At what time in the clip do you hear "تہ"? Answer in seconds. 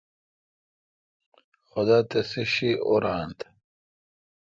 3.37-3.47